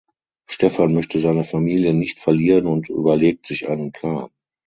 Stefan 0.49 0.95
möchte 0.95 1.19
seine 1.19 1.43
Familie 1.43 1.93
nicht 1.93 2.19
verlieren 2.19 2.65
und 2.65 2.89
überlegt 2.89 3.45
sich 3.45 3.69
einen 3.69 3.91
Plan. 3.91 4.31